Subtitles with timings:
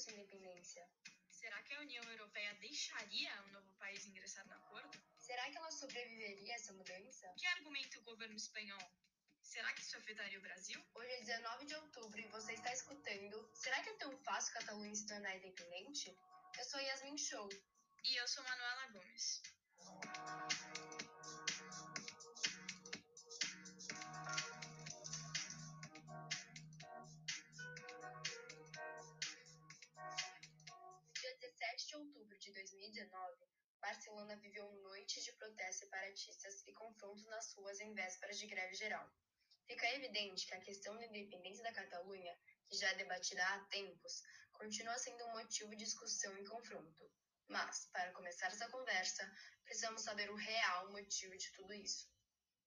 [0.00, 0.88] sua independência?
[1.28, 4.98] Será que a União Europeia deixaria um novo país ingressar no acordo?
[5.18, 7.32] Será que ela sobreviveria a essa mudança?
[7.36, 8.80] Que argumenta o governo espanhol?
[9.42, 10.80] Será que isso afetaria o Brasil?
[10.94, 13.50] Hoje é 19 de outubro e você está escutando.
[13.54, 16.16] Será que é tão fácil Catalunha se tornar independente?
[16.58, 17.48] Eu sou Yasmin Show.
[18.04, 19.42] E eu sou Manuela Gomes.
[32.00, 33.46] Outubro de 2019,
[33.78, 39.06] Barcelona viveu noites de protestos separatistas e confrontos nas ruas em vésperas de greve geral.
[39.66, 44.22] Fica evidente que a questão da independência da Catalunha, que já é debatida há tempos,
[44.52, 47.10] continua sendo um motivo de discussão e confronto.
[47.48, 49.30] Mas, para começar essa conversa,
[49.64, 52.10] precisamos saber o real motivo de tudo isso.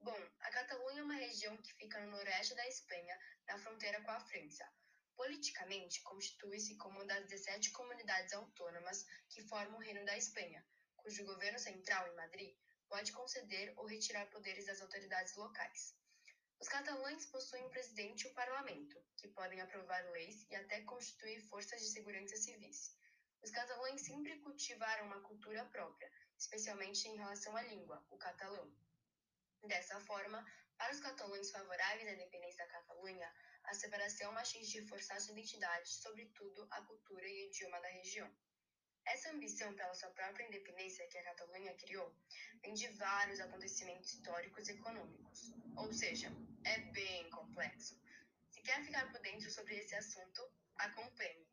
[0.00, 4.10] Bom, a Catalunha é uma região que fica no noroeste da Espanha, na fronteira com
[4.10, 4.70] a França.
[5.16, 10.64] Politicamente, constitui-se como uma das 17 comunidades autônomas que formam o Reino da Espanha,
[10.96, 12.56] cujo governo central, em Madrid,
[12.88, 15.94] pode conceder ou retirar poderes das autoridades locais.
[16.60, 21.40] Os catalães possuem um presidente e um parlamento, que podem aprovar leis e até constituir
[21.48, 22.96] forças de segurança civis.
[23.42, 28.70] Os catalães sempre cultivaram uma cultura própria, especialmente em relação à língua, o catalão.
[29.62, 30.44] Dessa forma,
[30.78, 33.05] para os catalães favoráveis à independência da Catalunha,
[33.66, 38.30] a separação atinge forçar sua identidade, sobretudo a cultura e o idioma da região.
[39.06, 42.12] Essa ambição pela sua própria independência que a Catalunha criou
[42.62, 46.28] vem de vários acontecimentos históricos e econômicos, ou seja,
[46.64, 48.00] é bem complexo.
[48.50, 51.46] Se quer ficar por dentro sobre esse assunto, acompanhe.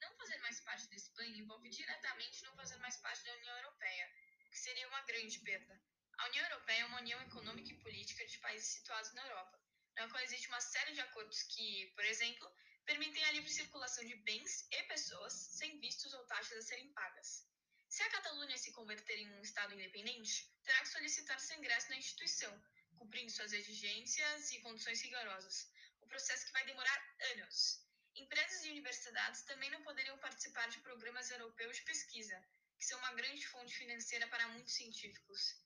[0.00, 4.08] Não fazer mais parte da Espanha envolve diretamente não fazer mais parte da União Europeia,
[4.48, 5.80] o que seria uma grande perda.
[6.18, 9.58] A União Europeia é uma união econômica e política de países situados na Europa
[9.98, 12.48] na qual existe uma série de acordos que, por exemplo,
[12.86, 17.44] permitem a livre circulação de bens e pessoas sem vistos ou taxas a serem pagas.
[17.88, 21.96] Se a Catalunha se converter em um Estado independente, terá que solicitar seu ingresso na
[21.96, 22.52] instituição,
[22.96, 25.68] cumprindo suas exigências e condições rigorosas,
[26.00, 27.84] um processo que vai demorar anos.
[28.14, 32.40] Empresas e universidades também não poderiam participar de programas europeus de pesquisa,
[32.78, 35.60] que são uma grande fonte financeira para muitos científicos.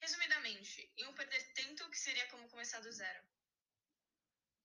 [0.00, 3.24] Resumidamente, iam perder tanto que seria como começar do zero.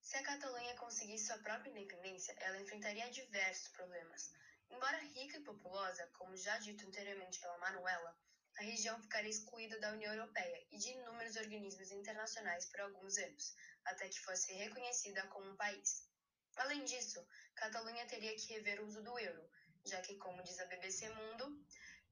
[0.02, 4.32] Se a Catalunha conseguisse sua própria independência, ela enfrentaria diversos problemas.
[4.70, 8.18] Embora rica e populosa, como já dito anteriormente pela Manuela,
[8.58, 13.56] a região ficaria excluída da União Europeia e de inúmeros organismos internacionais por alguns anos,
[13.86, 16.08] até que fosse reconhecida como um país.
[16.58, 19.50] Além disso, Catalunha teria que rever o uso do euro,
[19.90, 21.66] já que, como diz a BBC Mundo,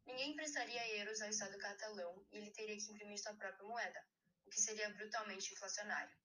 [0.05, 4.05] ninguém emprestaria euros ao Estado catalão e ele teria que imprimir sua própria moeda,
[4.45, 6.17] o que seria brutalmente inflacionário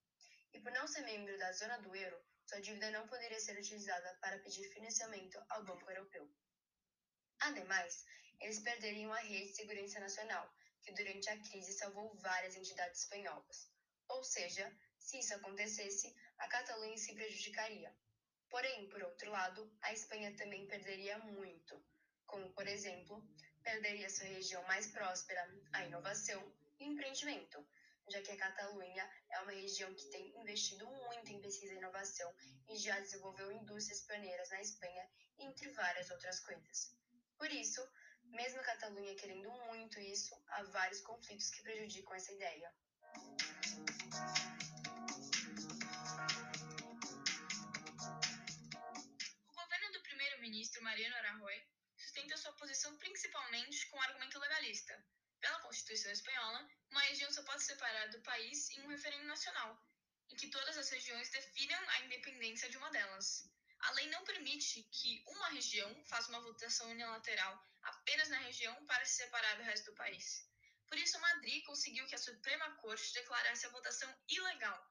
[0.55, 4.19] e por não ser membro da zona do euro, sua dívida não poderia ser utilizada
[4.21, 6.29] para pedir financiamento ao Banco Europeu.
[7.41, 8.05] Ademais,
[8.41, 10.53] eles perderiam a Rede de Segurança Nacional,
[10.83, 13.71] que durante a crise salvou várias entidades espanholas.
[14.09, 17.95] Ou seja, se isso acontecesse, a Catalunha se prejudicaria.
[18.53, 21.83] Porém, por outro lado, a Espanha também perderia muito,
[22.27, 23.27] como, por exemplo,
[23.63, 25.43] perderia sua região mais próspera,
[25.73, 26.39] a inovação
[26.79, 27.67] e empreendimento,
[28.11, 32.31] já que a Catalunha é uma região que tem investido muito em pesquisa e inovação
[32.69, 35.09] e já desenvolveu indústrias pioneiras na Espanha,
[35.39, 36.95] entre várias outras coisas.
[37.39, 37.81] Por isso,
[38.25, 42.71] mesmo a Catalunha querendo muito isso, há vários conflitos que prejudicam essa ideia.
[50.53, 55.03] Primeiro-ministro Mariano Rajoy sustenta sua posição principalmente com o argumento legalista,
[55.41, 59.83] pela Constituição Espanhola, uma região só pode ser separada do país em um referendo nacional,
[60.29, 63.51] em que todas as regiões definam a independência de uma delas.
[63.81, 69.07] A lei não permite que uma região faça uma votação unilateral apenas na região para
[69.07, 70.47] se separar do resto do país.
[70.87, 74.91] Por isso, Madrid conseguiu que a Suprema Corte declarasse a votação ilegal.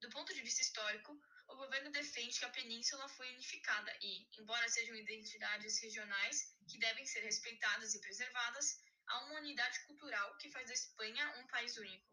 [0.00, 1.20] Do ponto de vista histórico,
[1.52, 7.04] o governo defende que a península foi unificada e, embora sejam identidades regionais que devem
[7.04, 12.08] ser respeitadas e preservadas, há uma unidade cultural que faz da Espanha um país único.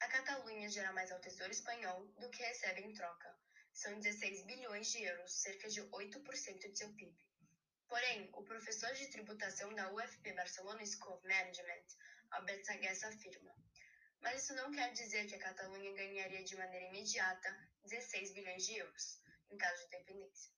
[0.00, 3.38] A Catalunha gera mais ao Tesouro Espanhol do que recebe em troca.
[3.72, 7.14] São 16 bilhões de euros, cerca de 8% de seu PIB.
[7.86, 11.84] Porém, o professor de tributação da UFP Barcelona School of Management,
[12.30, 13.54] Albert Sagues, afirma.
[14.20, 18.76] Mas isso não quer dizer que a Catalunha ganharia de maneira imediata 16 bilhões de
[18.76, 19.20] euros,
[19.50, 20.52] em caso de dependência.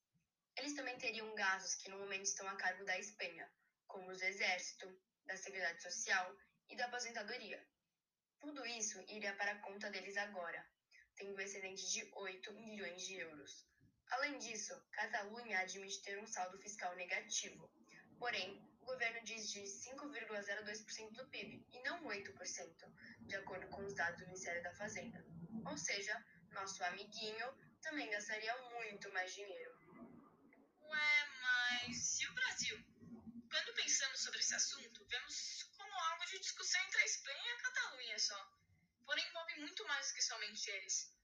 [0.56, 3.50] Eles também teriam gastos que no momento estão a cargo da Espanha,
[3.86, 6.36] como os do Exército, da Seguridade Social
[6.68, 7.62] e da aposentadoria.
[8.40, 10.64] Tudo isso iria para a conta deles agora.
[11.16, 13.66] tendo um excedente de 8 milhões de euros.
[14.10, 17.70] Além disso, Catalunha admite ter um saldo fiscal negativo.
[18.18, 23.94] Porém, o governo diz de 5,02% do PIB e não 8%, de acordo com os
[23.94, 25.24] dados do Ministério da Fazenda.
[25.64, 26.24] Ou seja,
[26.56, 27.46] nosso amiguinho
[27.82, 29.78] também gastaria muito mais dinheiro.
[30.80, 32.76] Ué, mas e o Brasil?
[33.50, 37.62] Quando pensamos sobre esse assunto, vemos como algo de discussão entre a Espanha e a
[37.62, 38.52] Catalunha só.
[39.04, 41.14] Porém, envolve muito mais do que somente eles.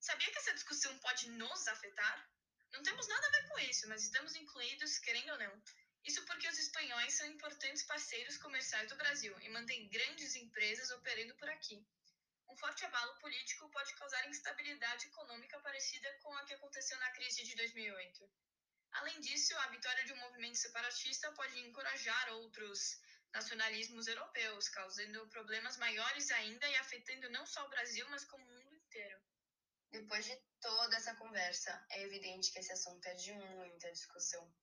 [0.00, 2.28] Sabia que essa discussão pode nos afetar?
[2.72, 5.62] Não temos nada a ver com isso, mas estamos incluídos, querendo ou não.
[6.04, 11.34] Isso porque os espanhóis são importantes parceiros comerciais do Brasil e mantêm grandes empresas operando
[11.36, 11.86] por aqui.
[12.48, 17.44] Um forte abalo político pode causar instabilidade econômica parecida com a que aconteceu na crise
[17.44, 18.30] de 2008.
[18.92, 23.00] Além disso, a vitória de um movimento separatista pode encorajar outros
[23.32, 28.54] nacionalismos europeus, causando problemas maiores ainda e afetando não só o Brasil, mas como o
[28.54, 29.18] mundo inteiro.
[29.90, 34.54] Depois de toda essa conversa, é evidente que esse assunto é de muita discussão.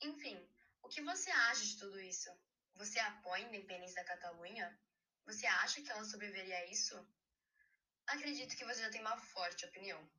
[0.00, 0.48] Enfim,
[0.82, 2.30] o que você acha de tudo isso?
[2.74, 4.80] Você apoia a independência da Catalunha?
[5.26, 6.94] Você acha que ela sobreviveria a isso?
[8.06, 10.10] Acredito que você já tem uma forte opinião.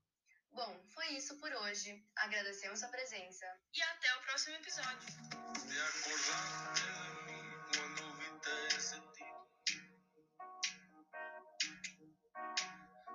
[0.52, 2.06] Bom, foi isso por hoje.
[2.16, 3.46] Agradecemos a presença.
[3.74, 5.08] E até o próximo episódio.
[5.68, 6.74] De acordar
[7.74, 8.12] quando